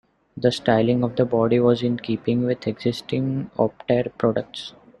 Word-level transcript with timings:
The 0.35 0.51
styling 0.51 1.03
of 1.03 1.15
the 1.15 1.25
body 1.25 1.59
was 1.59 1.83
in 1.83 1.97
keeping 1.99 2.43
with 2.47 2.65
existing 2.65 3.51
Optare 3.59 4.11
products. 4.17 4.73